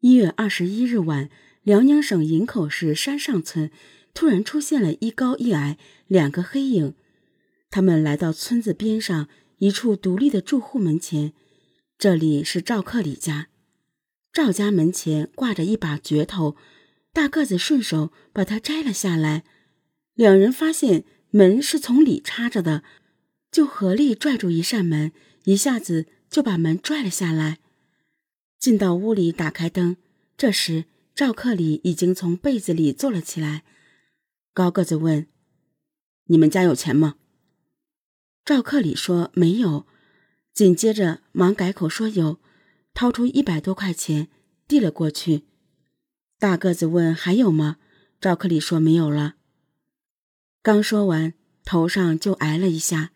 [0.00, 1.28] 一月二十一日晚，
[1.64, 3.68] 辽宁省营口市山上村
[4.14, 6.94] 突然出现了一高一矮两个黑影。
[7.68, 11.32] 他们来到村子边上一处独立的住户门前，
[11.98, 13.48] 这里是赵克里家。
[14.32, 16.54] 赵家门前挂着一把镢头，
[17.12, 19.42] 大个子顺手把它摘了下来。
[20.14, 22.84] 两人发现门是从里插着的，
[23.50, 25.10] 就合力拽住一扇门，
[25.42, 27.58] 一下子就把门拽了下来。
[28.58, 29.96] 进到屋里，打开灯。
[30.36, 33.64] 这时，赵克里已经从被子里坐了起来。
[34.52, 35.28] 高个子问
[36.26, 37.16] ：“你们家有钱吗？”
[38.44, 39.86] 赵克里说：“没有。”
[40.52, 42.40] 紧接着忙改口说：“有。”
[42.92, 44.28] 掏出一百多块钱
[44.66, 45.44] 递了过去。
[46.38, 47.76] 大个子问：“还有吗？”
[48.20, 49.36] 赵克里说：“没有了。”
[50.62, 53.12] 刚说完，头上就挨了一下。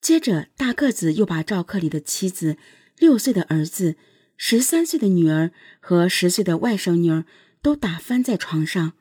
[0.00, 2.56] 接着，大个子又把赵克里的妻子、
[2.96, 3.96] 六岁的儿子。
[4.42, 7.26] 十三岁的女儿和十岁的外甥女儿
[7.60, 8.94] 都打翻在床上。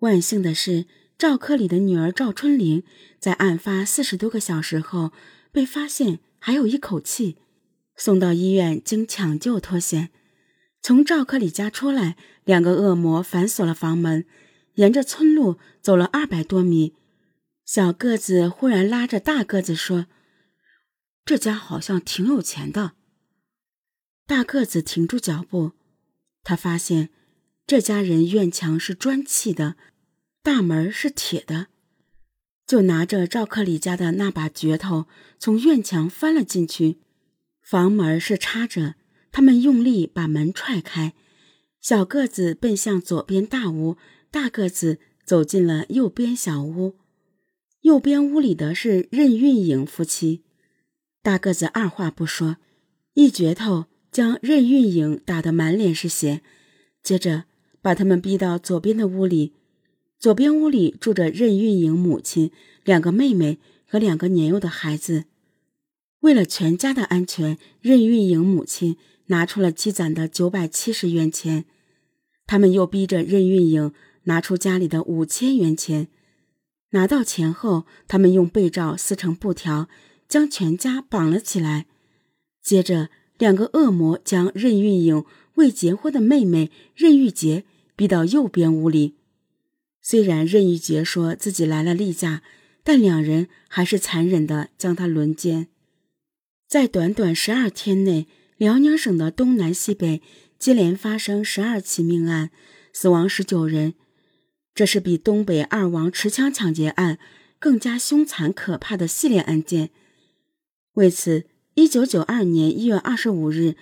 [0.00, 2.82] 万幸的是，赵克里的女儿赵春玲
[3.20, 5.12] 在案发四十多个小时后
[5.52, 7.36] 被发现还有一口气，
[7.96, 10.10] 送到医院经抢救脱险。
[10.82, 14.26] 从赵克里家出来，两个恶魔反锁了房门，
[14.74, 16.96] 沿着村路走了二百多米。
[17.64, 20.06] 小个子忽然拉着大个子说
[21.24, 22.94] ：“这家好像挺有钱的。”
[24.28, 25.72] 大个子停住脚步，
[26.44, 27.08] 他发现
[27.66, 29.76] 这家人院墙是砖砌的，
[30.42, 31.68] 大门是铁的，
[32.66, 35.06] 就拿着赵克里家的那把镢头
[35.38, 36.98] 从院墙翻了进去。
[37.62, 38.96] 房门是插着，
[39.32, 41.14] 他们用力把门踹开，
[41.80, 43.96] 小个子奔向左边大屋，
[44.30, 46.98] 大个子走进了右边小屋。
[47.80, 50.44] 右边屋里的是任运营夫妻，
[51.22, 52.58] 大个子二话不说，
[53.14, 53.86] 一镢头。
[54.10, 56.40] 将任运营打得满脸是血，
[57.02, 57.44] 接着
[57.82, 59.52] 把他们逼到左边的屋里。
[60.18, 62.50] 左边屋里住着任运营母亲、
[62.82, 65.24] 两个妹妹和两个年幼的孩子。
[66.20, 68.96] 为了全家的安全，任运营母亲
[69.26, 71.66] 拿出了积攒的九百七十元钱，
[72.46, 73.92] 他们又逼着任运营
[74.24, 76.08] 拿出家里的五千元钱。
[76.90, 79.88] 拿到钱后，他们用被罩撕成布条，
[80.26, 81.86] 将全家绑了起来，
[82.62, 83.10] 接着。
[83.38, 89.14] 两个恶魔将任运营未结婚的妹妹任玉洁逼到右边屋里。
[90.02, 92.42] 虽然任玉洁说自己来了例假，
[92.82, 95.68] 但两人还是残忍地将她轮奸。
[96.66, 98.26] 在短短十二天内，
[98.56, 100.20] 辽宁省的东南西北
[100.58, 102.50] 接连发生十二起命案，
[102.92, 103.94] 死亡十九人。
[104.74, 107.18] 这是比东北二王持枪抢劫案
[107.58, 109.90] 更加凶残可怕的系列案件。
[110.94, 111.46] 为此。
[111.78, 113.76] 一九九二年一月二十五日，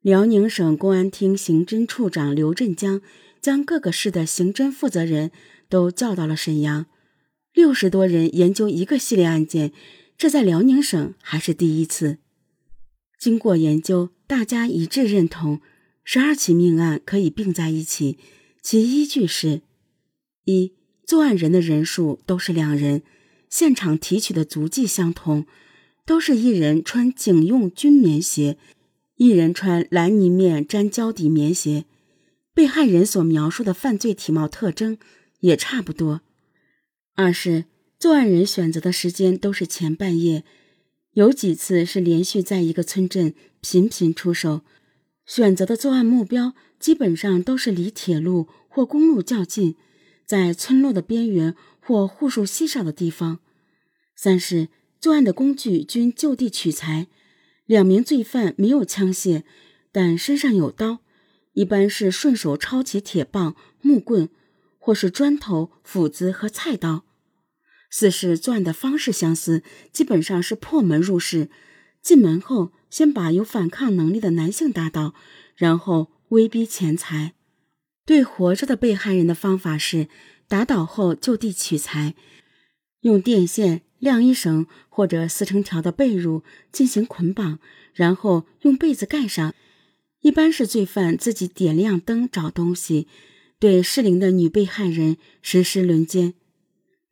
[0.00, 3.00] 辽宁省公安厅刑侦处长刘振江
[3.40, 5.30] 将各个市的刑侦负责人
[5.68, 6.86] 都叫到了沈阳，
[7.54, 9.70] 六十多人研究一个系列案件，
[10.18, 12.18] 这在辽宁省还是第一次。
[13.16, 15.60] 经过研究，大家一致认同
[16.02, 18.18] 十二起命案可以并在一起，
[18.60, 19.62] 其依据是：
[20.46, 20.72] 一、
[21.06, 23.04] 作案人的人数都是两人，
[23.48, 25.46] 现场提取的足迹相同。
[26.10, 28.58] 都是一人穿警用军棉鞋，
[29.14, 31.84] 一人穿蓝泥面粘胶底棉鞋。
[32.52, 34.98] 被害人所描述的犯罪体貌特征
[35.38, 36.22] 也差不多。
[37.14, 37.66] 二是
[37.96, 40.42] 作案人选择的时间都是前半夜，
[41.12, 44.62] 有几次是连续在一个村镇频频出手，
[45.24, 49.76] 选择的作案目标基本上都是离铁路或公路较近，
[50.26, 53.38] 在村落的边缘或户数稀少的地方。
[54.16, 54.70] 三是。
[55.00, 57.06] 作案的工具均就地取材，
[57.64, 59.44] 两名罪犯没有枪械，
[59.90, 60.98] 但身上有刀，
[61.54, 64.28] 一般是顺手抄起铁棒、木棍，
[64.78, 67.04] 或是砖头、斧子和菜刀。
[67.88, 71.48] 四是作案的方式相似，基本上是破门入室，
[72.02, 75.14] 进门后先把有反抗能力的男性打倒，
[75.56, 77.32] 然后威逼钱财。
[78.04, 80.08] 对活着的被害人的方法是
[80.46, 82.14] 打倒后就地取材，
[83.00, 83.82] 用电线。
[84.00, 86.42] 晾衣绳或者撕成条的被褥
[86.72, 87.60] 进行捆绑，
[87.94, 89.54] 然后用被子盖上。
[90.22, 93.06] 一般是罪犯自己点亮灯找东西，
[93.58, 96.34] 对适龄的女被害人实施轮奸。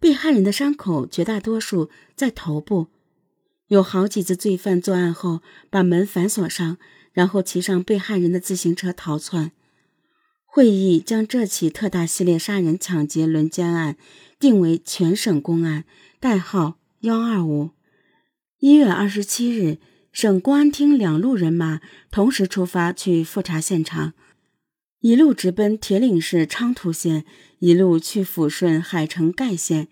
[0.01, 2.89] 被害人的伤口绝大多数在头部，
[3.69, 6.79] 有好几次罪犯作案后把门反锁上，
[7.13, 9.53] 然后骑上被害人的自行车逃窜。
[10.45, 13.97] 会议将这起特大系列杀人抢劫轮奸案
[14.39, 15.85] 定为全省公案，
[16.19, 16.78] 代号。
[17.03, 17.71] 幺二五，
[18.59, 19.79] 一月二十七日，
[20.11, 21.81] 省公安厅两路人马
[22.11, 24.15] 同时出发去复查现场。
[24.99, 27.25] 一路直奔铁岭市昌图县，
[27.61, 29.87] 一路去抚顺海城盖县。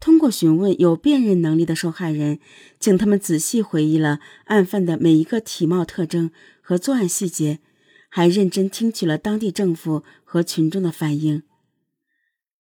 [0.00, 2.38] 通过询问有辨认能力的受害人，
[2.80, 6.30] 请他们仔细回忆了案犯的每一个体貌特征
[6.62, 7.58] 和作案细节，
[8.08, 11.42] 还认真听取了当地政府和群众的反映。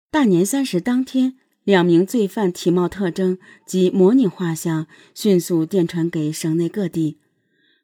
[0.09, 7.19] 大年三十当天，两名罪犯体貌特征及模拟画像迅速电传给省内各地。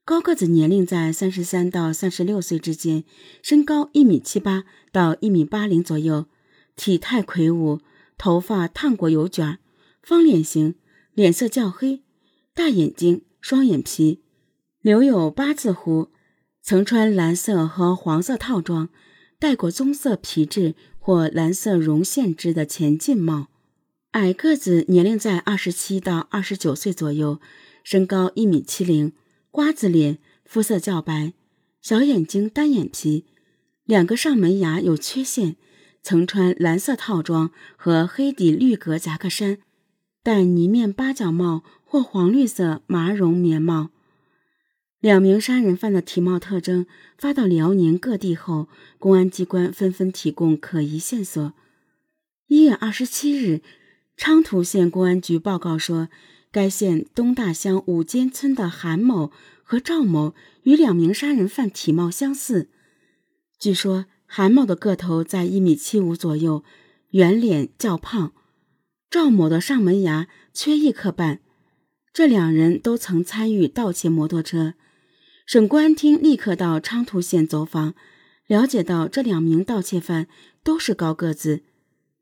[0.03, 3.03] 高个子年龄在三十三到三十六岁之间，
[3.43, 6.25] 身高一米七八到一米八零左右，
[6.75, 7.81] 体态魁梧，
[8.17, 9.59] 头发烫过油卷，
[10.01, 10.75] 方脸型，
[11.13, 12.01] 脸色较黑，
[12.55, 14.21] 大眼睛，双眼皮，
[14.81, 16.07] 留有八字胡，
[16.63, 18.89] 曾穿蓝色和黄色套装，
[19.37, 23.49] 戴过棕色皮质或蓝色绒线织的前进帽。
[24.11, 27.39] 矮个子年龄在二十七到二十九岁左右，
[27.83, 29.13] 身高一米七零。
[29.49, 31.33] 瓜子脸，肤色较白，
[31.81, 33.25] 小眼睛，单眼皮，
[33.85, 35.55] 两个上门牙有缺陷，
[36.03, 39.57] 曾穿蓝色套装和黑底绿格夹克衫，
[40.21, 43.89] 戴呢面八角帽或黄绿色麻绒棉帽。
[44.99, 46.85] 两名杀人犯的体貌特征
[47.17, 48.67] 发到辽宁各地后，
[48.99, 51.53] 公安机关纷纷提供可疑线索。
[52.47, 53.61] 一月二十七日，
[54.17, 56.09] 昌图县公安局报告说。
[56.49, 59.31] 该县东大乡五间村的韩某
[59.63, 60.33] 和赵某
[60.63, 62.69] 与两名杀人犯体貌相似。
[63.59, 66.63] 据说韩某的个头在一米七五左右，
[67.09, 68.31] 圆脸较胖；
[69.11, 71.41] 赵某的上门牙缺一颗半。
[72.13, 74.73] 这两人都曾参与盗窃摩托车。
[75.45, 77.93] 省公安厅立刻到昌图县走访，
[78.47, 80.27] 了解到这两名盗窃犯
[80.63, 81.61] 都是高个子，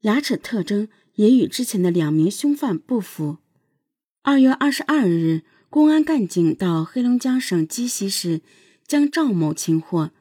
[0.02, 3.38] 牙齿特征也与之前的两名凶犯不符。
[4.22, 8.42] 二月二十二日，公安干警到黑龙江省鸡西市
[8.88, 10.12] 将赵某擒获。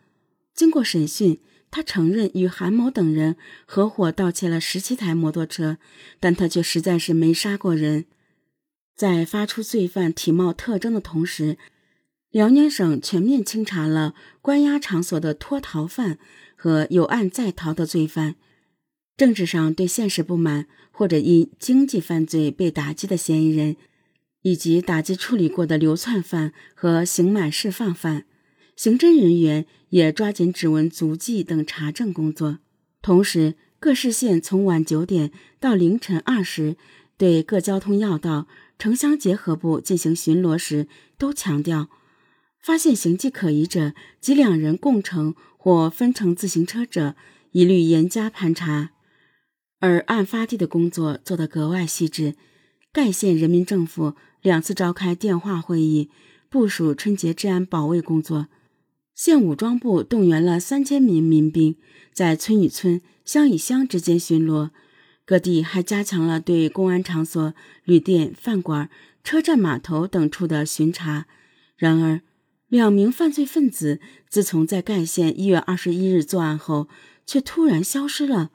[0.55, 3.37] 经过审讯，他承认与韩某等人
[3.67, 5.79] 合伙盗窃了十七台摩托车，
[6.21, 8.07] 但他却实在是没杀过人。
[8.95, 11.59] 在发出罪犯体貌特征的同时，
[12.31, 16.19] 辽宁省全面清查了关押场所的脱逃犯
[16.55, 18.37] 和有案在逃的罪犯，
[19.17, 23.77] 政治上对现实不满或者因经济犯罪被打击的嫌疑人。
[24.47, 28.27] 以及打击处理过的流窜犯和刑满释放犯，
[28.77, 32.59] 刑侦人员也抓紧指纹、足迹等查证工作。
[33.01, 36.77] 同时，各市县从晚九点到凌晨二时，
[37.17, 38.47] 对各交通要道、
[38.79, 41.89] 城乡结合部进行巡逻时，都强调，
[42.61, 47.17] 发现形迹可疑者及两人共乘或分乘自行车者，
[47.53, 48.91] 一律严加盘查。
[49.85, 52.37] 而案发地的工作做得格外细致，
[52.91, 54.15] 盖县人民政府。
[54.41, 56.09] 两次召开电话会议，
[56.49, 58.49] 部署春节治安保卫工作。
[59.15, 61.77] 县武装部动员了三千名民兵，
[62.15, 64.71] 在村与村、乡与乡之间巡逻。
[65.27, 67.55] 各地还加强了对公安场所、
[67.85, 68.89] 旅店、饭馆、
[69.23, 71.27] 车站、码头等处的巡查。
[71.77, 72.23] 然而，
[72.69, 74.01] 两名犯罪分子
[74.31, 76.89] 自从在盖县一月二十一日作案后，
[77.27, 78.51] 却突然消失了。